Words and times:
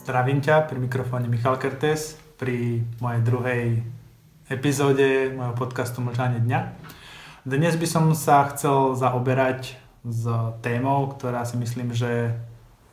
Zdravím 0.00 0.40
ťa, 0.40 0.64
pri 0.64 0.80
mikrofóne 0.80 1.28
Michal 1.28 1.60
Kertes, 1.60 2.16
pri 2.40 2.80
mojej 3.04 3.20
druhej 3.20 3.64
epizóde 4.48 5.28
mojho 5.36 5.52
podcastu 5.52 6.00
Mlčanie 6.00 6.40
dňa. 6.40 6.60
Dnes 7.44 7.76
by 7.76 7.84
som 7.84 8.04
sa 8.16 8.48
chcel 8.48 8.96
zaoberať 8.96 9.76
s 10.00 10.24
témou, 10.64 11.12
ktorá 11.12 11.44
si 11.44 11.60
myslím, 11.60 11.92
že 11.92 12.32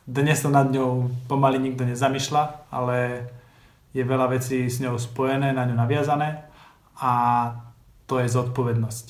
dnes 0.04 0.44
sa 0.44 0.52
nad 0.52 0.68
ňou 0.68 1.08
pomaly 1.32 1.56
nikto 1.56 1.88
nezamýšľa, 1.88 2.68
ale 2.68 3.24
je 3.96 4.04
veľa 4.04 4.28
vecí 4.28 4.68
s 4.68 4.76
ňou 4.76 5.00
spojené, 5.00 5.56
na 5.56 5.64
ňu 5.64 5.80
naviazané 5.80 6.44
a 7.00 7.12
to 8.04 8.20
je 8.20 8.28
zodpovednosť. 8.28 9.06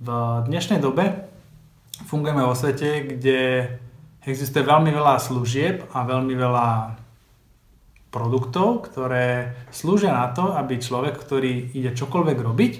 V 0.00 0.08
dnešnej 0.48 0.80
dobe 0.80 1.28
fungujeme 2.08 2.40
vo 2.40 2.56
svete, 2.56 3.04
kde 3.04 3.68
existuje 4.26 4.66
veľmi 4.66 4.90
veľa 4.90 5.22
služieb 5.22 5.86
a 5.94 6.02
veľmi 6.02 6.34
veľa 6.34 6.68
produktov, 8.10 8.90
ktoré 8.90 9.54
slúžia 9.70 10.10
na 10.10 10.34
to, 10.34 10.50
aby 10.58 10.82
človek, 10.82 11.14
ktorý 11.14 11.70
ide 11.72 11.94
čokoľvek 11.94 12.38
robiť, 12.42 12.72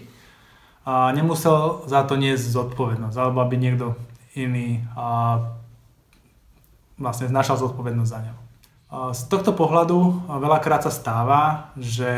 nemusel 1.15 1.87
za 1.87 2.03
to 2.07 2.19
niesť 2.19 2.51
zodpovednosť, 2.51 3.17
alebo 3.19 3.43
aby 3.47 3.55
niekto 3.59 3.95
iný 4.35 4.83
vlastne 6.99 7.31
znašal 7.31 7.63
zodpovednosť 7.63 8.11
za 8.11 8.21
ňo. 8.27 8.35
Z 9.13 9.23
tohto 9.29 9.53
pohľadu 9.53 10.31
veľakrát 10.31 10.87
sa 10.87 10.95
stáva, 10.95 11.75
že 11.77 12.11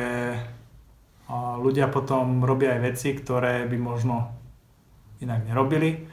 ľudia 1.60 1.88
potom 1.92 2.44
robia 2.44 2.76
aj 2.76 2.80
veci, 2.92 3.12
ktoré 3.12 3.68
by 3.68 3.76
možno 3.76 4.32
inak 5.20 5.44
nerobili 5.48 6.06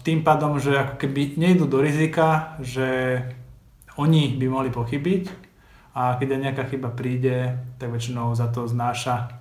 tým 0.00 0.24
pádom, 0.24 0.56
že 0.56 0.72
ako 0.72 0.94
keby 0.96 1.36
nejdu 1.36 1.68
do 1.68 1.84
rizika, 1.84 2.56
že 2.64 3.20
oni 4.00 4.40
by 4.40 4.46
mohli 4.48 4.70
pochybiť 4.72 5.24
a 5.94 6.16
keď 6.16 6.28
aj 6.32 6.40
nejaká 6.40 6.64
chyba 6.72 6.88
príde, 6.90 7.60
tak 7.76 7.92
väčšinou 7.92 8.32
za 8.32 8.48
to 8.48 8.64
znáša 8.64 9.36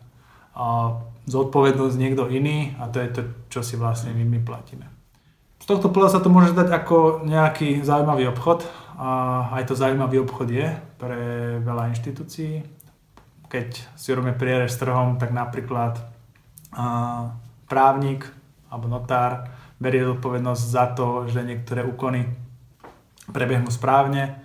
zodpovednosť 1.24 1.96
niekto 1.98 2.28
iný 2.28 2.76
a 2.78 2.92
to 2.92 3.00
je 3.00 3.10
to, 3.16 3.22
čo 3.48 3.64
si 3.64 3.80
vlastne 3.80 4.12
my, 4.12 4.28
my 4.28 4.40
platíme. 4.44 4.86
Z 5.64 5.72
tohto 5.72 5.88
pohľadu 5.88 6.20
sa 6.20 6.22
to 6.22 6.28
môže 6.28 6.52
dať 6.52 6.68
ako 6.68 7.24
nejaký 7.24 7.80
zaujímavý 7.88 8.28
obchod 8.36 8.68
a 9.00 9.48
aj 9.56 9.72
to 9.72 9.80
zaujímavý 9.80 10.20
obchod 10.28 10.52
je 10.52 10.68
pre 11.00 11.56
veľa 11.64 11.96
inštitúcií. 11.96 12.68
Keď 13.48 13.70
si 13.96 14.12
robíme 14.12 14.36
prierez 14.36 14.76
s 14.76 14.82
trhom, 14.84 15.16
tak 15.16 15.32
napríklad 15.32 16.04
právnik 17.72 18.28
alebo 18.68 18.92
notár 18.92 19.48
berie 19.82 20.06
zodpovednosť 20.06 20.64
za 20.64 20.86
to, 20.94 21.30
že 21.30 21.46
niektoré 21.46 21.86
úkony 21.86 22.28
prebehnú 23.32 23.72
správne. 23.72 24.42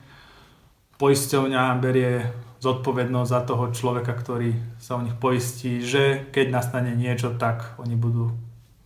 Poisťovňa 0.98 1.78
berie 1.78 2.26
zodpovednosť 2.58 3.30
za 3.30 3.40
toho 3.46 3.70
človeka, 3.70 4.14
ktorý 4.18 4.54
sa 4.82 4.98
o 4.98 5.04
nich 5.04 5.14
poistí, 5.14 5.78
že 5.78 6.26
keď 6.34 6.50
nastane 6.50 6.90
niečo, 6.98 7.38
tak 7.38 7.78
oni 7.78 7.94
budú 7.94 8.34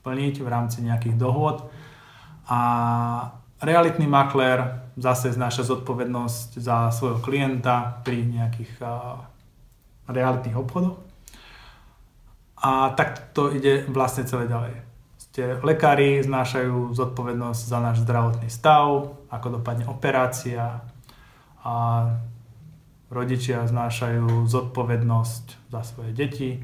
plniť 0.04 0.34
v 0.44 0.48
rámci 0.48 0.84
nejakých 0.84 1.16
dohôd. 1.16 1.72
A 2.52 2.60
realitný 3.64 4.04
maklér 4.04 4.84
zase 5.00 5.32
znáša 5.32 5.64
zodpovednosť 5.64 6.60
za 6.60 6.92
svojho 6.92 7.24
klienta 7.24 8.04
pri 8.04 8.28
nejakých 8.28 8.76
realitných 10.04 10.58
obchodoch. 10.58 11.00
A 12.60 12.92
tak 12.92 13.32
to 13.32 13.50
ide 13.56 13.88
vlastne 13.88 14.28
celé 14.28 14.46
ďalej. 14.46 14.91
Ste 15.32 15.56
lekári 15.64 16.20
znášajú 16.20 16.92
zodpovednosť 16.92 17.62
za 17.64 17.80
náš 17.80 18.04
zdravotný 18.04 18.52
stav, 18.52 19.16
ako 19.32 19.56
dopadne 19.56 19.88
operácia 19.88 20.84
a 21.64 21.76
rodičia 23.08 23.64
znášajú 23.64 24.44
zodpovednosť 24.44 25.72
za 25.72 25.80
svoje 25.88 26.12
deti. 26.12 26.60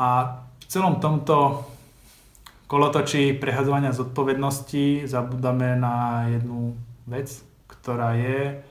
A 0.00 0.40
v 0.48 0.64
celom 0.64 0.96
tomto 0.96 1.68
kolotočí 2.72 3.36
prehadzovania 3.36 3.92
zodpovednosti 3.92 5.04
zabudáme 5.04 5.76
na 5.76 6.24
jednu 6.32 6.72
vec, 7.04 7.36
ktorá 7.68 8.16
je, 8.16 8.64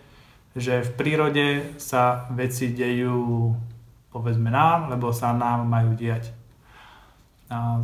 že 0.57 0.81
v 0.81 0.91
prírode 0.97 1.77
sa 1.77 2.25
veci 2.33 2.73
dejú 2.73 3.53
povedzme 4.09 4.49
nám, 4.49 4.89
lebo 4.89 5.13
sa 5.13 5.37
nám 5.37 5.69
majú 5.69 5.93
diať. 5.93 6.33
A 7.45 7.77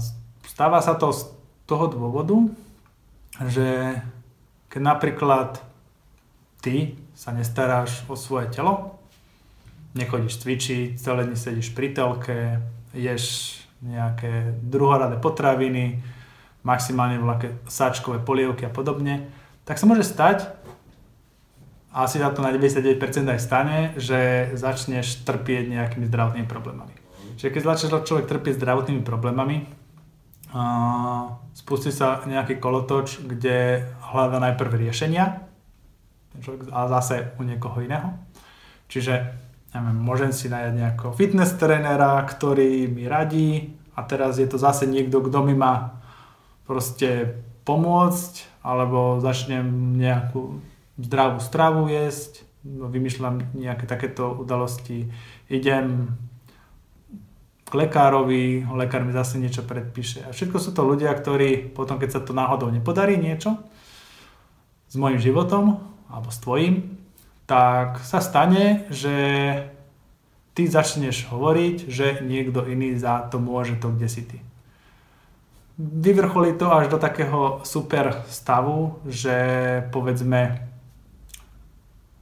Stáva 0.58 0.82
sa 0.82 0.98
to 0.98 1.14
z 1.14 1.30
toho 1.70 1.86
dôvodu, 1.86 2.34
že 3.46 3.94
keď 4.74 4.82
napríklad 4.82 5.62
ty 6.66 6.98
sa 7.14 7.30
nestaráš 7.30 8.02
o 8.10 8.18
svoje 8.18 8.50
telo, 8.50 8.98
nechodíš 9.94 10.42
cvičiť, 10.42 10.98
celé 10.98 11.30
dni 11.30 11.38
sedíš 11.38 11.78
pri 11.78 11.94
telke, 11.94 12.58
ješ 12.98 13.54
nejaké 13.86 14.58
druhoradé 14.66 15.22
potraviny, 15.22 16.02
maximálne 16.66 17.22
vlaké 17.22 17.54
sáčkové 17.70 18.18
polievky 18.26 18.66
a 18.66 18.74
podobne, 18.74 19.30
tak 19.62 19.78
sa 19.78 19.86
môže 19.86 20.10
stať, 20.10 20.50
a 21.94 22.10
asi 22.10 22.18
sa 22.18 22.34
to 22.34 22.42
na 22.42 22.50
99% 22.50 22.98
aj 23.30 23.40
stane, 23.46 23.94
že 23.94 24.50
začneš 24.58 25.22
trpieť 25.22 25.70
nejakými 25.70 26.10
zdravotnými 26.10 26.50
problémami. 26.50 26.98
Čiže 27.38 27.54
keď 27.54 27.62
začne 27.62 28.02
človek 28.02 28.26
trpieť 28.26 28.58
zdravotnými 28.58 29.06
problémami, 29.06 29.86
spustí 31.54 31.92
sa 31.92 32.24
nejaký 32.24 32.62
kolotoč, 32.62 33.24
kde 33.24 33.88
hľada 34.14 34.40
najprv 34.40 34.88
riešenia. 34.88 35.44
A 36.70 36.82
zase 36.88 37.34
u 37.38 37.44
niekoho 37.44 37.82
iného. 37.82 38.14
Čiže 38.88 39.34
neviem, 39.74 39.98
môžem 40.00 40.32
si 40.32 40.48
nájať 40.48 40.74
nejakého 40.78 41.12
fitness 41.12 41.58
trénera, 41.58 42.22
ktorý 42.24 42.88
mi 42.88 43.10
radí. 43.10 43.74
A 43.98 44.06
teraz 44.06 44.38
je 44.38 44.46
to 44.46 44.62
zase 44.62 44.86
niekto, 44.86 45.20
kto 45.26 45.42
mi 45.42 45.58
má 45.58 45.98
proste 46.70 47.42
pomôcť 47.66 48.62
alebo 48.62 49.18
začnem 49.20 49.98
nejakú 49.98 50.62
zdravú 51.00 51.40
stravu 51.40 51.88
jesť, 51.88 52.44
vymýšľam 52.68 53.56
nejaké 53.56 53.88
takéto 53.88 54.36
udalosti, 54.36 55.08
idem 55.48 56.14
k 57.68 57.74
lekárovi, 57.76 58.64
lekár 58.64 59.04
mi 59.04 59.12
zase 59.12 59.36
niečo 59.36 59.68
predpíše. 59.68 60.24
A 60.24 60.32
všetko 60.32 60.58
sú 60.58 60.72
to 60.72 60.88
ľudia, 60.88 61.12
ktorí 61.12 61.76
potom, 61.76 62.00
keď 62.00 62.10
sa 62.16 62.22
to 62.24 62.32
náhodou 62.32 62.72
nepodarí 62.72 63.20
niečo 63.20 63.60
s 64.88 64.96
mojim 64.96 65.20
životom 65.20 65.84
alebo 66.08 66.32
s 66.32 66.40
tvojim, 66.40 66.96
tak 67.44 68.00
sa 68.08 68.24
stane, 68.24 68.88
že 68.88 69.16
ty 70.56 70.64
začneš 70.64 71.28
hovoriť, 71.28 71.92
že 71.92 72.24
niekto 72.24 72.64
iný 72.64 72.96
za 72.96 73.28
to 73.28 73.44
môže 73.44 73.76
to, 73.84 73.92
kde 73.92 74.08
si 74.08 74.24
ty. 74.24 74.40
Vyvrcholí 75.78 76.58
to 76.58 76.72
až 76.74 76.90
do 76.90 76.98
takého 76.98 77.62
super 77.68 78.26
stavu, 78.32 78.98
že 79.06 79.36
povedzme 79.94 80.66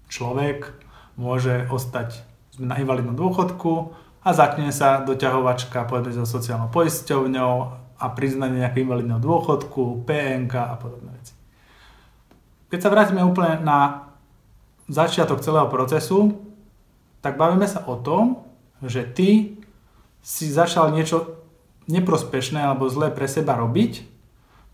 človek 0.10 0.76
môže 1.16 1.70
ostať 1.72 2.26
na 2.60 2.76
invalidnom 2.76 3.16
dôchodku, 3.16 3.96
a 4.26 4.30
zakne 4.34 4.74
sa 4.74 5.06
doťahovačka 5.06 5.86
povedzme 5.86 6.18
so 6.18 6.26
sociálnou 6.26 6.74
poisťovňou 6.74 7.54
a 8.02 8.06
priznanie 8.12 8.66
nejakého 8.66 8.90
invalidného 8.90 9.22
dôchodku, 9.22 10.04
PNK 10.04 10.54
a 10.58 10.76
podobné 10.82 11.14
veci. 11.14 11.38
Keď 12.74 12.80
sa 12.82 12.90
vrátime 12.90 13.22
úplne 13.22 13.62
na 13.62 14.10
začiatok 14.90 15.46
celého 15.46 15.70
procesu, 15.70 16.42
tak 17.22 17.38
bavíme 17.38 17.70
sa 17.70 17.86
o 17.86 17.96
tom, 18.02 18.42
že 18.82 19.06
ty 19.06 19.62
si 20.26 20.50
začal 20.50 20.90
niečo 20.90 21.46
neprospešné 21.86 22.66
alebo 22.66 22.90
zlé 22.90 23.14
pre 23.14 23.30
seba 23.30 23.54
robiť, 23.62 24.10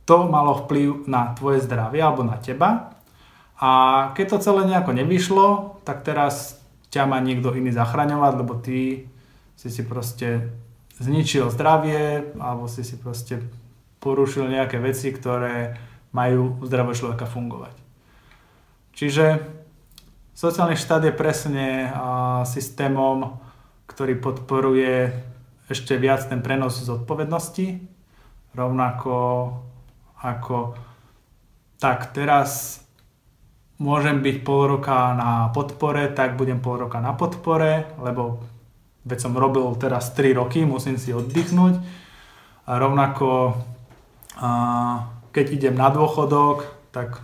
to 0.07 0.31
malo 0.31 0.66
vplyv 0.66 1.06
na 1.11 1.35
tvoje 1.35 1.59
zdravie 1.61 1.99
alebo 1.99 2.23
na 2.23 2.40
teba. 2.40 2.96
A 3.61 3.70
keď 4.17 4.26
to 4.35 4.43
celé 4.47 4.66
nejako 4.66 4.91
nevyšlo, 4.96 5.47
tak 5.85 6.02
teraz 6.02 6.58
ťa 6.90 7.05
má 7.05 7.22
niekto 7.22 7.53
iný 7.53 7.70
zachraňovať, 7.70 8.34
lebo 8.41 8.58
ty 8.58 9.05
si 9.56 9.70
si 9.70 9.84
proste 9.86 10.52
zničil 11.02 11.50
zdravie 11.50 12.36
alebo 12.38 12.70
si 12.70 12.86
si 12.86 12.98
proste 12.98 13.42
porušil 14.02 14.50
nejaké 14.50 14.82
veci, 14.82 15.14
ktoré 15.14 15.78
majú 16.12 16.59
u 16.59 16.64
zdravého 16.68 16.98
človeka 16.98 17.30
fungovať. 17.30 17.76
Čiže 18.92 19.26
sociálny 20.36 20.76
štát 20.76 21.08
je 21.08 21.14
presne 21.16 21.68
systémom, 22.44 23.40
ktorý 23.88 24.20
podporuje 24.20 25.14
ešte 25.72 25.96
viac 25.96 26.28
ten 26.28 26.44
prenos 26.44 26.84
zodpovednosti, 26.84 27.80
rovnako 28.52 29.16
ako 30.22 30.76
tak 31.82 32.14
teraz 32.14 32.84
môžem 33.82 34.22
byť 34.22 34.38
pol 34.46 34.78
roka 34.78 35.18
na 35.18 35.50
podpore, 35.50 36.06
tak 36.14 36.38
budem 36.38 36.62
pol 36.62 36.86
roka 36.86 37.02
na 37.02 37.18
podpore, 37.18 37.90
lebo 37.98 38.44
veď 39.06 39.18
som 39.20 39.34
robil 39.34 39.66
teraz 39.78 40.14
3 40.14 40.38
roky, 40.38 40.66
musím 40.66 40.98
si 40.98 41.14
oddychnúť. 41.14 41.82
A 42.70 42.78
rovnako, 42.78 43.58
a 44.38 44.50
keď 45.34 45.46
idem 45.52 45.76
na 45.76 45.90
dôchodok, 45.90 46.70
tak 46.94 47.24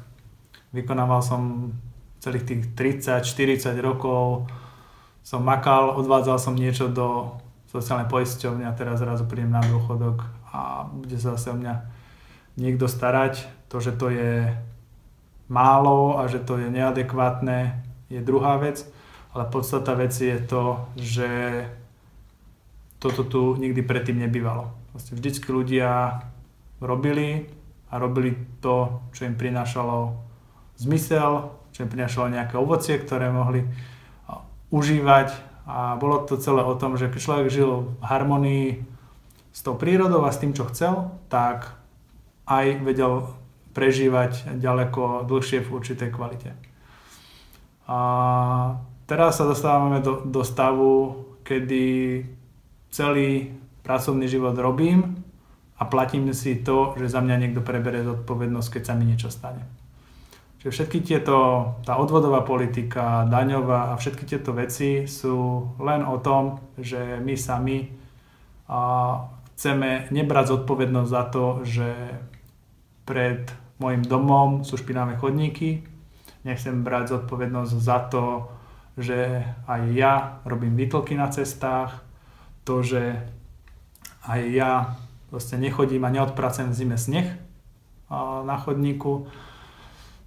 vykonával 0.73 1.21
som 1.21 1.71
celých 2.19 2.45
tých 2.49 2.61
30-40 2.73 3.77
rokov 3.79 4.49
som 5.27 5.43
makal, 5.43 5.99
odvádzal 5.99 6.39
som 6.39 6.55
niečo 6.55 6.87
do 6.87 7.35
sociálnej 7.67 8.07
poisťovne 8.07 8.63
a 8.63 8.71
teraz 8.71 9.03
zrazu 9.03 9.27
prídem 9.27 9.51
na 9.51 9.59
dôchodok 9.59 10.23
a 10.55 10.87
bude 10.87 11.19
sa 11.19 11.35
zase 11.35 11.51
o 11.51 11.59
mňa 11.59 11.75
niekto 12.55 12.87
starať. 12.87 13.43
To, 13.67 13.83
že 13.83 13.91
to 13.91 14.07
je 14.07 14.47
málo 15.51 16.15
a 16.15 16.31
že 16.31 16.39
to 16.39 16.55
je 16.55 16.71
neadekvátne, 16.71 17.75
je 18.07 18.23
druhá 18.23 18.55
vec. 18.55 18.87
Ale 19.37 19.53
podstata 19.53 19.93
veci 19.93 20.33
je 20.33 20.39
to, 20.49 20.81
že 20.97 21.29
toto 22.97 23.21
tu 23.21 23.53
nikdy 23.53 23.85
predtým 23.85 24.17
nebývalo. 24.17 24.73
Vlastne 24.97 25.13
vždycky 25.13 25.53
ľudia 25.53 26.25
robili 26.81 27.45
a 27.93 28.01
robili 28.01 28.33
to, 28.65 28.97
čo 29.13 29.29
im 29.29 29.37
prinášalo 29.37 30.17
zmysel, 30.81 31.53
čo 31.69 31.85
im 31.85 31.93
prinášalo 31.93 32.33
nejaké 32.33 32.57
ovocie, 32.57 32.97
ktoré 32.97 33.29
mohli 33.29 33.61
užívať 34.73 35.29
a 35.69 36.01
bolo 36.01 36.25
to 36.25 36.41
celé 36.41 36.65
o 36.65 36.73
tom, 36.73 36.97
že 36.97 37.05
keď 37.05 37.21
človek 37.21 37.47
žil 37.53 37.93
v 38.01 38.03
harmonii 38.09 38.81
s 39.53 39.61
tou 39.61 39.77
prírodou 39.77 40.25
a 40.25 40.33
s 40.33 40.41
tým, 40.41 40.57
čo 40.57 40.65
chcel, 40.65 41.13
tak 41.29 41.77
aj 42.49 42.81
vedel 42.81 43.37
prežívať 43.77 44.57
ďaleko 44.57 45.29
dlhšie 45.29 45.61
v 45.61 45.69
určitej 45.69 46.09
kvalite. 46.09 46.57
A 47.85 48.01
teraz 49.07 49.39
sa 49.39 49.47
dostávame 49.47 50.03
do, 50.03 50.21
do 50.27 50.43
stavu, 50.43 51.25
kedy 51.47 52.21
celý 52.91 53.55
pracovný 53.81 54.27
život 54.27 54.53
robím 54.59 55.23
a 55.79 55.87
platím 55.87 56.27
si 56.35 56.59
to, 56.59 56.93
že 56.99 57.07
za 57.07 57.23
mňa 57.23 57.35
niekto 57.47 57.63
preberie 57.63 58.03
zodpovednosť, 58.03 58.69
keď 58.77 58.83
sa 58.83 58.93
mi 58.99 59.07
niečo 59.07 59.31
stane. 59.31 59.63
Čiže 60.57 60.73
všetky 60.73 60.99
tieto, 61.05 61.37
tá 61.85 61.95
odvodová 61.95 62.41
politika, 62.41 63.23
daňová 63.29 63.93
a 63.93 63.99
všetky 63.99 64.25
tieto 64.25 64.51
veci 64.51 65.05
sú 65.05 65.69
len 65.79 66.01
o 66.03 66.17
tom, 66.19 66.59
že 66.75 67.21
my 67.21 67.37
sami 67.37 67.87
a, 68.67 68.79
chceme 69.53 70.09
nebrať 70.09 70.57
zodpovednosť 70.57 71.09
za 71.09 71.23
to, 71.29 71.45
že 71.63 71.89
pred 73.05 73.47
môjim 73.77 74.01
domom 74.01 74.65
sú 74.65 74.81
špinavé 74.81 75.15
chodníky. 75.21 75.85
Nechcem 76.41 76.81
brať 76.81 77.15
zodpovednosť 77.15 77.73
za 77.77 77.99
to, 78.09 78.49
že 78.97 79.45
aj 79.69 79.81
ja 79.93 80.41
robím 80.43 80.73
výtlky 80.73 81.13
na 81.13 81.29
cestách, 81.29 82.01
to, 82.65 82.81
že 82.81 83.21
aj 84.25 84.41
ja 84.51 84.71
proste 85.29 85.55
nechodím 85.55 86.03
a 86.03 86.13
neodpracujem 86.13 86.73
v 86.73 86.77
zime 86.77 86.97
sneh 86.97 87.27
na 88.43 88.55
chodníku 88.57 89.29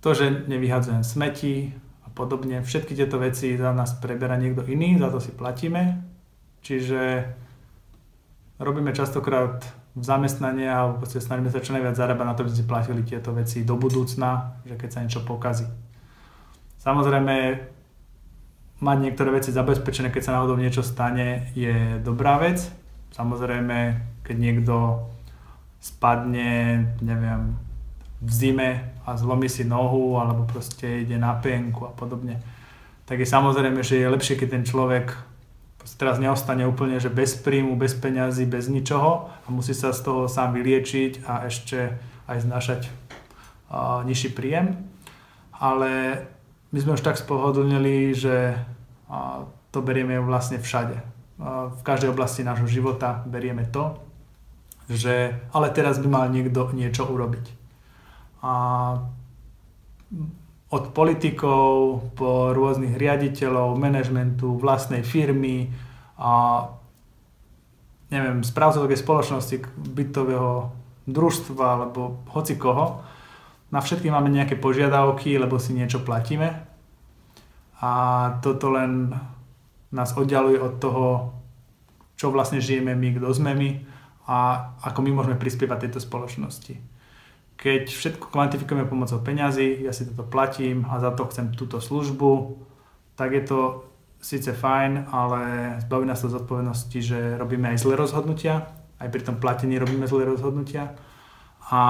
to, 0.01 0.17
že 0.17 0.49
nevyhadzujem 0.49 1.05
smeti 1.05 1.77
a 2.05 2.09
podobne. 2.09 2.65
Všetky 2.65 2.97
tieto 2.97 3.21
veci 3.21 3.57
za 3.61 3.73
nás 3.77 3.93
preberá 4.01 4.41
niekto 4.41 4.65
iný, 4.65 4.97
za 4.97 5.13
to 5.13 5.21
si 5.21 5.33
platíme. 5.33 6.01
Čiže 6.65 7.29
robíme 8.57 8.93
častokrát 8.97 9.65
v 9.97 10.05
zamestnanie 10.05 10.71
proste 11.03 11.19
snažíme 11.19 11.51
sa 11.51 11.61
čo 11.61 11.75
najviac 11.75 11.99
zarábať 11.99 12.27
na 12.27 12.35
to, 12.37 12.47
aby 12.47 12.53
si 12.55 12.65
platili 12.65 13.03
tieto 13.03 13.35
veci 13.35 13.67
do 13.67 13.75
budúcna, 13.75 14.63
že 14.63 14.79
keď 14.79 14.89
sa 14.89 15.03
niečo 15.03 15.27
pokazí. 15.27 15.67
Samozrejme, 16.81 17.37
mať 18.81 18.97
niektoré 19.01 19.31
veci 19.37 19.53
zabezpečené, 19.53 20.09
keď 20.09 20.23
sa 20.25 20.35
náhodou 20.41 20.57
niečo 20.57 20.81
stane, 20.81 21.53
je 21.53 22.01
dobrá 22.01 22.41
vec. 22.41 22.65
Samozrejme, 23.13 24.01
keď 24.25 24.37
niekto 24.37 25.05
spadne, 25.81 26.85
neviem, 27.05 27.57
v 28.21 28.31
zime 28.33 28.71
a 29.05 29.17
zlomí 29.17 29.49
si 29.49 29.65
nohu 29.65 30.21
alebo 30.21 30.45
proste 30.45 31.05
ide 31.05 31.17
na 31.17 31.37
penku 31.37 31.89
a 31.89 31.93
podobne, 31.93 32.41
tak 33.09 33.21
je 33.21 33.29
samozrejme, 33.29 33.81
že 33.81 34.01
je 34.01 34.13
lepšie, 34.13 34.37
keď 34.37 34.49
ten 34.61 34.65
človek 34.65 35.13
teraz 35.97 36.21
neostane 36.21 36.69
úplne, 36.69 37.01
že 37.01 37.09
bez 37.09 37.37
príjmu, 37.41 37.77
bez 37.77 37.97
peňazí, 37.97 38.45
bez 38.45 38.69
ničoho 38.69 39.33
a 39.33 39.47
musí 39.49 39.73
sa 39.73 39.97
z 39.97 40.01
toho 40.05 40.29
sám 40.29 40.53
vyliečiť 40.57 41.25
a 41.25 41.49
ešte 41.49 41.97
aj 42.29 42.39
znašať 42.45 42.81
uh, 42.87 44.05
nižší 44.05 44.33
príjem. 44.37 44.77
Ale 45.57 46.25
my 46.71 46.79
sme 46.79 46.95
už 46.95 47.03
tak 47.03 47.19
spohodlnili, 47.19 48.15
že 48.15 48.55
to 49.71 49.79
berieme 49.83 50.19
vlastne 50.23 50.63
všade. 50.63 51.03
V 51.77 51.83
každej 51.83 52.15
oblasti 52.15 52.47
nášho 52.47 52.71
života 52.71 53.27
berieme 53.27 53.67
to, 53.67 53.99
že 54.91 55.39
ale 55.55 55.71
teraz 55.71 55.99
by 56.03 56.09
mal 56.11 56.27
niekto 56.31 56.71
niečo 56.75 57.07
urobiť 57.07 57.61
a 58.41 58.53
od 60.71 60.85
politikov 60.95 62.01
po 62.17 62.55
rôznych 62.57 62.97
riaditeľov, 62.97 63.77
manažmentu, 63.77 64.57
vlastnej 64.57 65.03
firmy 65.03 65.69
a 66.17 66.65
neviem, 68.09 68.41
správcovskej 68.47 68.99
spoločnosti, 68.99 69.57
bytového 69.93 70.71
družstva 71.11 71.65
alebo 71.75 72.23
hoci 72.31 72.55
koho. 72.55 73.03
Na 73.71 73.79
všetky 73.79 74.11
máme 74.11 74.31
nejaké 74.31 74.59
požiadavky, 74.59 75.39
lebo 75.39 75.59
si 75.63 75.75
niečo 75.75 76.03
platíme. 76.03 76.67
A 77.81 77.91
toto 78.43 78.71
len 78.75 79.15
nás 79.95 80.15
oddialuje 80.15 80.59
od 80.59 80.75
toho, 80.83 81.07
čo 82.19 82.35
vlastne 82.35 82.61
žijeme 82.61 82.93
my, 82.93 83.17
kto 83.17 83.31
sme 83.33 83.57
my 83.57 83.71
a 84.29 84.69
ako 84.85 85.01
my 85.01 85.11
môžeme 85.17 85.41
prispievať 85.41 85.89
tejto 85.89 86.01
spoločnosti 86.05 87.01
keď 87.61 87.93
všetko 87.93 88.33
kvantifikujeme 88.33 88.89
pomocou 88.89 89.21
peňazí, 89.21 89.85
ja 89.85 89.93
si 89.93 90.09
toto 90.09 90.25
platím 90.25 90.89
a 90.89 90.97
za 90.97 91.13
to 91.13 91.29
chcem 91.29 91.53
túto 91.53 91.77
službu, 91.77 92.57
tak 93.21 93.37
je 93.37 93.45
to 93.45 93.61
síce 94.17 94.49
fajn, 94.49 95.13
ale 95.13 95.41
zbaví 95.85 96.09
nás 96.09 96.25
to 96.25 96.33
zodpovednosti, 96.33 96.99
že 97.05 97.37
robíme 97.37 97.69
aj 97.69 97.85
zlé 97.85 98.01
rozhodnutia, 98.01 98.65
aj 98.97 99.13
pri 99.13 99.23
tom 99.29 99.37
platení 99.37 99.77
robíme 99.77 100.09
zlé 100.09 100.25
rozhodnutia 100.25 100.97
a 101.69 101.83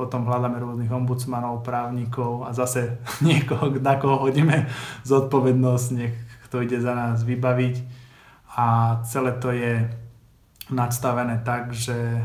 potom 0.00 0.24
hľadáme 0.24 0.56
rôznych 0.56 0.88
ombudsmanov, 0.88 1.60
právnikov 1.60 2.48
a 2.48 2.56
zase 2.56 2.96
niekoho, 3.26 3.68
na 3.76 4.00
koho 4.00 4.24
hodíme 4.24 4.64
zodpovednosť, 5.04 5.88
nech 5.92 6.16
kto 6.48 6.64
ide 6.64 6.80
za 6.80 6.96
nás 6.96 7.20
vybaviť. 7.20 7.76
A 8.56 8.98
celé 9.04 9.36
to 9.36 9.52
je 9.52 9.84
nadstavené 10.72 11.44
tak, 11.44 11.76
že 11.76 12.24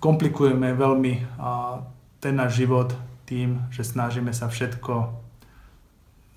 komplikujeme 0.00 0.72
veľmi 0.72 1.12
ten 2.18 2.34
náš 2.34 2.64
život 2.64 2.96
tým, 3.28 3.68
že 3.68 3.84
snažíme 3.84 4.32
sa 4.32 4.48
všetko 4.48 5.12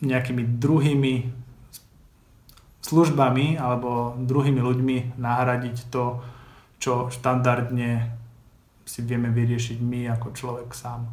nejakými 0.04 0.44
druhými 0.60 1.30
službami 2.82 3.62
alebo 3.62 4.18
druhými 4.18 4.62
ľuďmi 4.62 4.98
nahradiť 5.22 5.78
to, 5.94 6.24
čo 6.82 7.14
štandardne 7.14 8.19
si 8.90 9.06
vieme 9.06 9.30
vyriešiť 9.30 9.78
my 9.86 10.10
ako 10.18 10.34
človek 10.34 10.74
sám. 10.74 11.06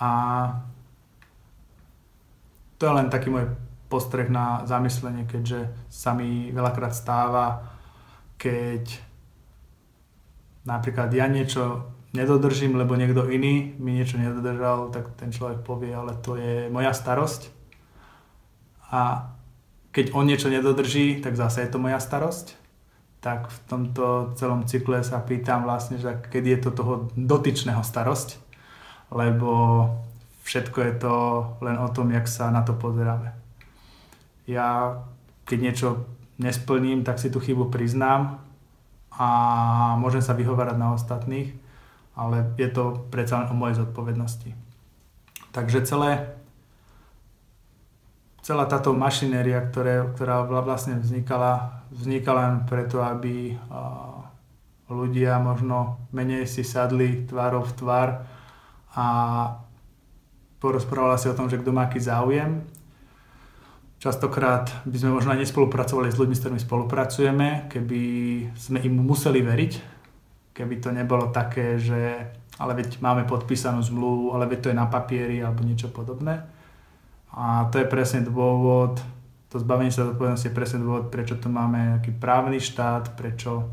A 0.00 0.08
to 2.80 2.88
je 2.88 2.96
len 2.96 3.12
taký 3.12 3.28
môj 3.28 3.52
postreh 3.92 4.32
na 4.32 4.64
zamyslenie, 4.64 5.28
keďže 5.28 5.68
sa 5.92 6.16
mi 6.16 6.48
veľakrát 6.48 6.96
stáva, 6.96 7.76
keď 8.40 8.88
napríklad 10.64 11.12
ja 11.12 11.28
niečo 11.28 11.92
nedodržím, 12.16 12.80
lebo 12.80 12.96
niekto 12.96 13.28
iný 13.28 13.76
mi 13.76 14.00
niečo 14.00 14.16
nedodržal, 14.16 14.88
tak 14.88 15.12
ten 15.20 15.28
človek 15.28 15.60
povie, 15.60 15.92
ale 15.92 16.16
to 16.24 16.40
je 16.40 16.72
moja 16.72 16.96
starosť. 16.96 17.52
A 18.90 19.30
keď 19.92 20.12
on 20.16 20.28
niečo 20.28 20.48
nedodrží, 20.48 21.20
tak 21.20 21.36
zase 21.36 21.64
je 21.64 21.70
to 21.72 21.78
moja 21.80 22.00
starosť. 22.00 22.65
Tak 23.26 23.50
v 23.50 23.58
tomto 23.66 24.38
celom 24.38 24.62
cykle 24.70 25.02
sa 25.02 25.18
pýtam 25.18 25.66
vlastne, 25.66 25.98
že 25.98 26.14
kedy 26.30 26.48
je 26.54 26.60
to 26.62 26.70
toho 26.70 26.94
dotyčného 27.18 27.82
starosť, 27.82 28.38
lebo 29.10 29.50
všetko 30.46 30.78
je 30.78 30.94
to 31.02 31.14
len 31.58 31.74
o 31.82 31.90
tom, 31.90 32.14
jak 32.14 32.30
sa 32.30 32.54
na 32.54 32.62
to 32.62 32.78
pozeráme. 32.78 33.34
Ja 34.46 35.02
keď 35.46 35.58
niečo 35.58 35.88
nesplním, 36.38 37.06
tak 37.06 37.18
si 37.22 37.30
tú 37.30 37.42
chybu 37.42 37.70
priznám 37.70 38.42
a 39.14 39.28
môžem 39.96 40.20
sa 40.20 40.34
vyhovárať 40.34 40.76
na 40.76 40.92
ostatných, 40.92 41.54
ale 42.18 42.52
je 42.60 42.68
to 42.68 43.06
predsa 43.08 43.40
len 43.40 43.48
o 43.48 43.56
mojej 43.56 43.80
zodpovednosti. 43.80 44.52
Takže 45.54 45.86
celé, 45.88 46.36
celá 48.46 48.70
táto 48.70 48.94
mašinéria, 48.94 49.58
ktoré, 49.66 50.06
ktorá 50.14 50.46
vlastne 50.62 51.02
vznikala, 51.02 51.82
vznikala 51.90 52.40
len 52.46 52.56
preto, 52.62 53.02
aby 53.02 53.58
ľudia 54.86 55.42
možno 55.42 55.98
menej 56.14 56.46
si 56.46 56.62
sadli 56.62 57.26
tvárov 57.26 57.66
v 57.66 57.74
tvár 57.74 58.08
a 58.94 59.06
porozprávala 60.62 61.18
si 61.18 61.26
o 61.26 61.34
tom, 61.34 61.50
že 61.50 61.58
kto 61.58 61.74
má 61.74 61.90
aký 61.90 61.98
záujem 61.98 62.62
Častokrát 63.96 64.68
by 64.84 64.96
sme 65.00 65.16
možno 65.16 65.32
aj 65.32 65.40
nespolupracovali 65.40 66.12
s 66.12 66.20
ľuďmi, 66.20 66.36
s 66.36 66.40
ktorými 66.44 66.60
spolupracujeme, 66.60 67.48
keby 67.72 68.00
sme 68.52 68.78
im 68.84 69.02
museli 69.02 69.40
veriť, 69.40 69.72
keby 70.52 70.74
to 70.84 70.92
nebolo 70.92 71.32
také, 71.32 71.80
že 71.80 72.28
ale 72.60 72.72
veď 72.76 73.00
máme 73.00 73.24
podpísanú 73.24 73.80
zmluvu, 73.80 74.36
ale 74.36 74.46
veď 74.52 74.58
to 74.60 74.70
je 74.72 74.76
na 74.76 74.86
papieri 74.88 75.40
alebo 75.40 75.64
niečo 75.64 75.88
podobné. 75.88 76.44
A 77.32 77.66
to 77.72 77.80
je 77.80 77.86
presne 77.88 78.22
dôvod, 78.22 79.02
to 79.50 79.56
zbavenie 79.62 79.94
sa 79.94 80.04
zodpovednosti 80.04 80.46
je 80.50 80.56
presne 80.56 80.82
dôvod, 80.82 81.08
prečo 81.08 81.38
tu 81.38 81.48
máme 81.48 81.96
nejaký 81.96 82.12
právny 82.16 82.60
štát, 82.60 83.14
prečo, 83.16 83.66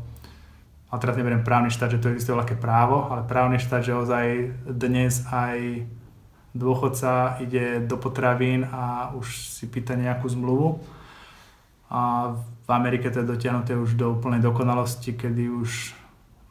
a 0.94 0.98
teraz 1.02 1.18
neberiem 1.18 1.42
právny 1.42 1.74
štát, 1.74 1.90
že 1.90 1.98
to 1.98 2.14
existuje 2.14 2.38
veľké 2.38 2.56
právo, 2.62 3.10
ale 3.10 3.26
právny 3.26 3.58
štát, 3.58 3.82
že 3.82 3.98
ozaj 3.98 4.26
dnes 4.62 5.26
aj 5.26 5.82
dôchodca 6.54 7.42
ide 7.42 7.82
do 7.82 7.98
potravín 7.98 8.62
a 8.70 9.10
už 9.18 9.26
si 9.58 9.66
pýta 9.66 9.98
nejakú 9.98 10.30
zmluvu. 10.30 10.78
A 11.90 12.32
v 12.38 12.70
Amerike 12.70 13.10
to 13.10 13.20
je 13.20 13.30
dotiahnuté 13.34 13.74
už 13.74 13.98
do 13.98 14.14
úplnej 14.14 14.38
dokonalosti, 14.38 15.18
kedy 15.18 15.50
už 15.50 15.98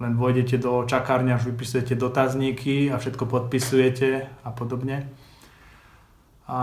len 0.03 0.19
vojdete 0.19 0.60
do 0.60 0.83
čakárne, 0.83 1.31
až 1.31 1.48
vypisujete 1.48 1.95
dotazníky 1.95 2.91
a 2.91 3.00
všetko 3.00 3.24
podpisujete 3.25 4.27
a 4.43 4.50
podobne. 4.51 5.07
A 6.47 6.59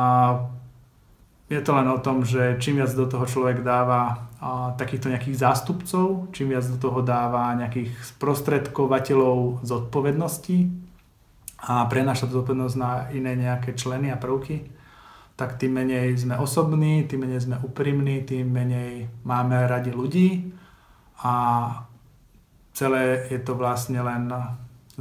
je 1.50 1.60
to 1.60 1.75
len 1.75 1.88
o 1.90 1.99
tom, 1.99 2.22
že 2.22 2.56
čím 2.62 2.78
viac 2.78 2.94
do 2.94 3.10
toho 3.10 3.26
človek 3.26 3.66
dáva 3.66 4.30
a, 4.38 4.72
takýchto 4.78 5.10
nejakých 5.10 5.40
zástupcov, 5.42 6.30
čím 6.30 6.54
viac 6.54 6.64
do 6.70 6.78
toho 6.78 7.02
dáva 7.02 7.50
nejakých 7.58 7.90
sprostredkovateľov 8.16 9.66
zodpovednosti 9.66 10.70
a 11.66 11.84
prenáša 11.90 12.30
zodpovednosť 12.30 12.76
na 12.78 13.10
iné 13.10 13.34
nejaké 13.34 13.75
členy 13.75 14.14
a 14.14 14.16
prvky, 14.16 14.70
tak 15.34 15.58
tým 15.58 15.75
menej 15.75 16.16
sme 16.16 16.38
osobní, 16.38 17.04
tým 17.04 17.26
menej 17.26 17.50
sme 17.50 17.56
úprimní, 17.60 18.22
tým 18.22 18.46
menej 18.46 19.10
máme 19.26 19.66
radi 19.66 19.90
ľudí 19.90 20.54
a 21.25 21.34
celé 22.72 23.26
je 23.28 23.40
to 23.42 23.58
vlastne 23.58 23.99
len 24.00 24.30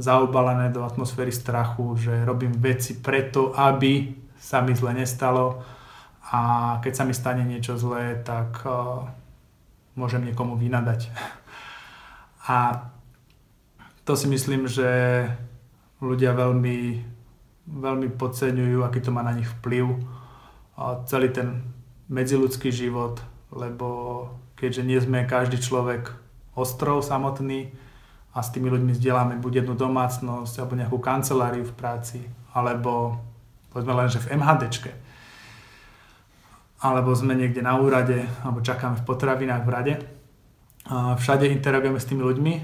zaobalené 0.00 0.72
do 0.72 0.84
atmosféry 0.84 1.32
strachu, 1.32 1.96
že 1.96 2.24
robím 2.24 2.52
veci 2.56 2.98
preto, 3.00 3.52
aby 3.54 4.19
sa 4.40 4.64
mi 4.64 4.72
zle 4.72 4.96
nestalo 4.96 5.60
a 6.32 6.40
keď 6.80 6.92
sa 6.96 7.04
mi 7.04 7.12
stane 7.12 7.44
niečo 7.44 7.76
zlé, 7.76 8.16
tak 8.24 8.64
uh, 8.64 9.04
môžem 9.98 10.24
niekomu 10.24 10.56
vynadať. 10.56 11.10
A 12.50 12.88
to 14.08 14.16
si 14.16 14.26
myslím, 14.26 14.64
že 14.66 14.88
ľudia 16.00 16.32
veľmi, 16.32 17.04
veľmi 17.68 18.08
podceňujú, 18.16 18.82
aký 18.82 19.04
to 19.04 19.12
má 19.12 19.22
na 19.22 19.36
nich 19.36 19.46
vplyv. 19.60 19.92
A 20.80 21.04
celý 21.04 21.30
ten 21.30 21.62
medziludský 22.10 22.72
život, 22.72 23.20
lebo 23.52 24.26
keďže 24.58 24.82
nie 24.82 24.98
sme 24.98 25.28
každý 25.28 25.60
človek 25.60 26.10
ostrov 26.58 27.06
samotný 27.06 27.70
a 28.34 28.42
s 28.42 28.50
tými 28.50 28.70
ľuďmi 28.70 28.92
vzdeláme 28.96 29.34
buď 29.38 29.62
jednu 29.62 29.74
domácnosť 29.78 30.54
alebo 30.58 30.78
nejakú 30.78 30.98
kanceláriu 30.98 31.66
v 31.66 31.76
práci, 31.76 32.18
alebo 32.50 33.18
povedzme 33.70 33.94
len, 33.94 34.08
že 34.10 34.22
v 34.22 34.38
MHDčke, 34.38 34.90
alebo 36.80 37.12
sme 37.12 37.36
niekde 37.36 37.60
na 37.60 37.76
úrade, 37.76 38.24
alebo 38.42 38.64
čakáme 38.64 38.98
v 38.98 39.06
potravinách 39.06 39.64
v 39.64 39.72
rade. 39.72 39.94
Všade 40.90 41.46
interagujeme 41.52 42.00
s 42.00 42.08
tými 42.08 42.24
ľuďmi 42.24 42.54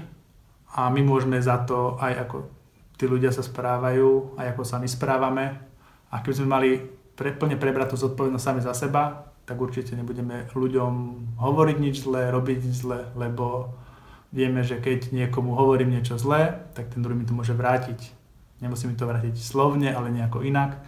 a 0.73 0.89
my 0.89 1.01
môžeme 1.05 1.37
za 1.37 1.61
to 1.63 1.95
aj 2.01 2.27
ako 2.27 2.37
tí 2.97 3.05
ľudia 3.05 3.29
sa 3.29 3.45
správajú, 3.45 4.35
aj 4.41 4.57
ako 4.57 4.61
sa 4.65 4.81
my 4.81 4.89
správame. 4.89 5.45
A 6.09 6.25
keby 6.25 6.33
sme 6.33 6.49
mali 6.49 6.69
pre, 7.13 7.29
plne 7.29 7.61
prebrať 7.61 7.93
tú 7.93 7.97
zodpovednosť 8.09 8.45
sami 8.45 8.61
za 8.65 8.73
seba, 8.73 9.29
tak 9.45 9.61
určite 9.61 9.93
nebudeme 9.93 10.49
ľuďom 10.51 10.93
hovoriť 11.37 11.77
nič 11.77 12.03
zlé, 12.03 12.33
robiť 12.33 12.57
nič 12.67 12.75
zlé, 12.83 13.07
lebo 13.13 13.77
vieme, 14.33 14.65
že 14.65 14.81
keď 14.81 15.13
niekomu 15.13 15.55
hovorím 15.55 15.93
niečo 15.93 16.19
zlé, 16.19 16.67
tak 16.73 16.91
ten 16.91 17.05
druhý 17.05 17.15
mi 17.15 17.23
to 17.23 17.37
môže 17.37 17.53
vrátiť. 17.55 18.16
Nemusí 18.57 18.89
mi 18.89 18.97
to 18.97 19.05
vrátiť 19.05 19.37
slovne, 19.37 19.93
ale 19.93 20.09
nejako 20.09 20.41
inak. 20.41 20.81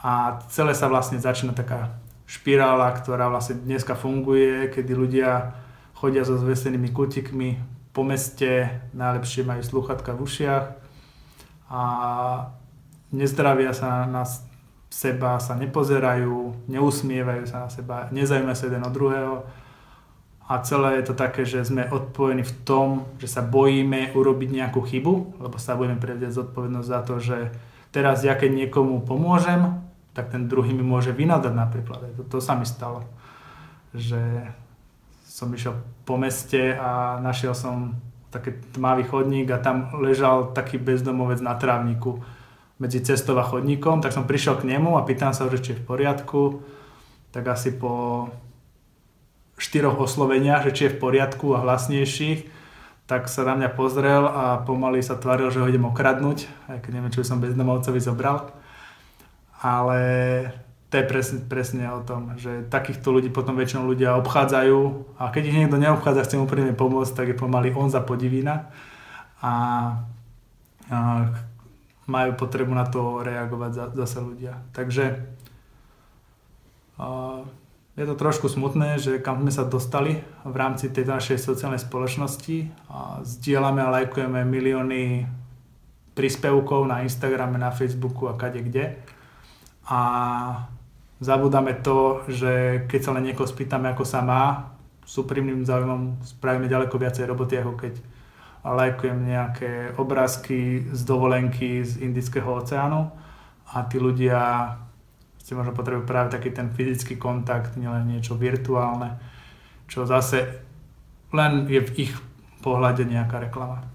A 0.00 0.40
celé 0.48 0.72
sa 0.72 0.88
vlastne 0.88 1.20
začína 1.20 1.52
taká 1.52 1.98
špirála, 2.28 2.92
ktorá 2.96 3.32
vlastne 3.32 3.60
dneska 3.60 3.96
funguje, 3.96 4.68
kedy 4.72 4.92
ľudia 4.92 5.58
chodia 5.96 6.22
so 6.22 6.38
zvesenými 6.38 6.92
kutikmi 6.94 7.58
po 7.90 8.06
meste, 8.06 8.68
najlepšie 8.94 9.42
majú 9.42 9.62
sluchatka 9.64 10.14
v 10.14 10.22
ušiach 10.22 10.64
a 11.72 11.82
nezdravia 13.10 13.74
sa 13.74 14.06
na 14.06 14.22
seba, 14.86 15.42
sa 15.42 15.58
nepozerajú, 15.58 16.68
neusmievajú 16.70 17.44
sa 17.48 17.66
na 17.66 17.70
seba, 17.72 18.06
nezaujímajú 18.14 18.56
sa 18.56 18.68
jeden 18.70 18.86
od 18.86 18.94
druhého 18.94 19.34
a 20.48 20.64
celé 20.64 20.96
je 20.98 21.12
to 21.12 21.14
také, 21.14 21.44
že 21.44 21.68
sme 21.68 21.84
odpojení 21.92 22.40
v 22.40 22.54
tom, 22.64 23.04
že 23.20 23.28
sa 23.28 23.44
bojíme 23.44 24.16
urobiť 24.16 24.48
nejakú 24.48 24.80
chybu, 24.80 25.44
lebo 25.44 25.60
sa 25.60 25.76
budeme 25.76 26.00
prevziať 26.00 26.32
zodpovednosť 26.32 26.88
za 26.88 27.00
to, 27.04 27.14
že 27.20 27.52
teraz 27.92 28.24
ja 28.24 28.32
keď 28.32 28.64
niekomu 28.64 29.04
pomôžem, 29.04 29.76
tak 30.16 30.32
ten 30.32 30.48
druhý 30.48 30.72
mi 30.72 30.80
môže 30.80 31.12
vynadať 31.12 31.52
napríklad. 31.52 32.00
To, 32.16 32.22
to 32.24 32.38
sa 32.40 32.56
mi 32.56 32.64
stalo, 32.64 33.04
že 33.92 34.48
som 35.28 35.52
išiel 35.52 35.76
po 36.08 36.16
meste 36.16 36.72
a 36.80 37.20
našiel 37.20 37.52
som 37.52 38.00
taký 38.32 38.56
tmavý 38.72 39.04
chodník 39.04 39.52
a 39.52 39.60
tam 39.60 39.92
ležal 40.00 40.56
taký 40.56 40.80
bezdomovec 40.80 41.44
na 41.44 41.60
trávniku 41.60 42.24
medzi 42.80 43.04
cestou 43.04 43.36
a 43.36 43.44
chodníkom, 43.44 44.00
tak 44.00 44.16
som 44.16 44.24
prišiel 44.24 44.56
k 44.56 44.64
nemu 44.64 44.96
a 44.96 45.04
pýtam 45.04 45.36
sa, 45.36 45.44
že 45.52 45.60
či 45.60 45.76
je 45.76 45.80
v 45.82 45.86
poriadku, 45.86 46.64
tak 47.36 47.44
asi 47.52 47.76
po 47.76 48.26
štyroch 49.58 49.98
osloveniach, 49.98 50.64
že 50.70 50.74
či 50.74 50.82
je 50.86 50.94
v 50.94 51.00
poriadku 51.02 51.52
a 51.58 51.62
hlasnejších, 51.66 52.46
tak 53.10 53.26
sa 53.26 53.42
na 53.42 53.56
mňa 53.58 53.70
pozrel 53.74 54.24
a 54.28 54.62
pomaly 54.62 55.00
sa 55.00 55.16
tvaril, 55.16 55.50
že 55.50 55.58
ho 55.58 55.66
idem 55.66 55.88
okradnúť, 55.88 56.46
aj 56.70 56.78
keď 56.84 56.90
neviem, 56.92 57.12
čo 57.12 57.20
by 57.24 57.26
som 57.26 57.42
bezdomovcovi 57.42 58.00
zobral. 58.04 58.52
Ale 59.58 60.00
to 60.88 61.00
je 61.00 61.04
presne, 61.04 61.38
presne 61.44 61.84
o 61.92 62.00
tom, 62.00 62.36
že 62.40 62.64
takýchto 62.68 63.12
ľudí 63.12 63.28
potom 63.28 63.56
väčšinou 63.56 63.84
ľudia 63.84 64.16
obchádzajú 64.24 64.78
a 65.20 65.28
keď 65.28 65.42
ich 65.44 65.58
niekto 65.60 65.76
neobchádza, 65.76 66.24
chce 66.24 66.36
mu 66.40 66.48
úprimne 66.48 66.72
pomôcť, 66.72 67.12
tak 67.12 67.26
je 67.32 67.36
pomaly 67.36 67.76
on 67.76 67.92
za 67.92 68.00
podivína 68.00 68.72
a, 69.40 69.52
a 70.88 70.98
majú 72.08 72.30
potrebu 72.40 72.72
na 72.72 72.88
to 72.88 73.20
reagovať 73.20 73.92
zase 73.96 74.18
ľudia. 74.24 74.64
Takže 74.72 75.28
a, 76.96 77.44
je 77.98 78.06
to 78.06 78.14
trošku 78.14 78.46
smutné, 78.46 79.02
že 79.02 79.18
kam 79.18 79.42
sme 79.42 79.50
sa 79.50 79.66
dostali 79.66 80.22
v 80.46 80.54
rámci 80.54 80.94
tejto 80.94 81.18
našej 81.18 81.42
sociálnej 81.42 81.82
spoločnosti. 81.82 82.70
A 82.86 83.26
zdieľame 83.26 83.82
a 83.82 83.90
lajkujeme 83.90 84.46
milióny 84.46 85.26
príspevkov 86.14 86.86
na 86.86 87.02
Instagrame, 87.02 87.58
na 87.58 87.74
Facebooku 87.74 88.30
a 88.30 88.38
kade 88.38 88.62
kde. 88.62 89.02
A 89.90 90.00
zabudáme 91.18 91.74
to, 91.82 92.22
že 92.30 92.86
keď 92.86 93.00
sa 93.02 93.14
len 93.18 93.26
niekoho 93.26 93.50
spýtame, 93.50 93.90
ako 93.90 94.06
sa 94.06 94.22
má, 94.22 94.70
s 95.02 95.18
úprimným 95.18 95.66
záujmom 95.66 96.22
spravíme 96.22 96.70
ďaleko 96.70 96.94
viacej 97.02 97.26
roboty, 97.26 97.58
ako 97.58 97.74
keď 97.82 97.98
lajkujem 98.62 99.18
nejaké 99.26 99.72
obrázky 99.98 100.86
z 100.92 101.00
dovolenky 101.02 101.82
z 101.82 101.98
Indického 102.04 102.46
oceánu 102.46 103.10
a 103.74 103.82
tí 103.88 103.96
ľudia 103.98 104.76
si 105.48 105.56
možno 105.56 105.72
potrebujú 105.72 106.04
práve 106.04 106.28
taký 106.28 106.52
ten 106.52 106.68
fyzický 106.68 107.16
kontakt, 107.16 107.80
nielen 107.80 108.04
niečo 108.04 108.36
virtuálne, 108.36 109.16
čo 109.88 110.04
zase 110.04 110.60
len 111.32 111.64
je 111.72 111.80
v 111.80 111.90
ich 112.04 112.12
pohľade 112.60 113.08
nejaká 113.08 113.48
reklama. 113.48 113.88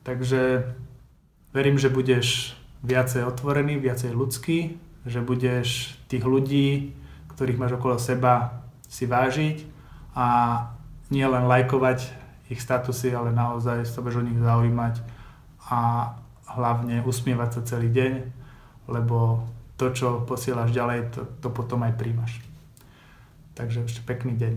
Takže 0.00 0.64
verím, 1.52 1.76
že 1.76 1.92
budeš 1.92 2.56
viacej 2.80 3.20
otvorený, 3.28 3.76
viacej 3.84 4.16
ľudský, 4.16 4.80
že 5.04 5.20
budeš 5.20 6.00
tých 6.08 6.24
ľudí, 6.24 6.96
ktorých 7.36 7.60
máš 7.60 7.76
okolo 7.76 8.00
seba, 8.00 8.64
si 8.88 9.04
vážiť 9.04 9.60
a 10.16 10.26
nie 11.12 11.26
len 11.28 11.44
lajkovať 11.44 12.00
ich 12.48 12.64
statusy, 12.64 13.12
ale 13.12 13.28
naozaj 13.28 13.84
sa 13.84 14.00
budeš 14.00 14.24
o 14.24 14.26
nich 14.28 14.40
zaujímať 14.40 15.04
a 15.68 16.12
hlavne 16.48 17.04
usmievať 17.04 17.60
sa 17.60 17.76
celý 17.76 17.92
deň, 17.92 18.12
lebo 18.88 19.44
to, 19.74 19.90
čo 19.90 20.22
posielaš 20.22 20.70
ďalej, 20.70 21.10
to, 21.10 21.20
to 21.42 21.48
potom 21.50 21.82
aj 21.82 21.98
príjmaš. 21.98 22.38
Takže 23.54 23.86
ešte 23.86 24.02
pekný 24.06 24.34
deň. 24.38 24.54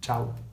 Čau. 0.00 0.49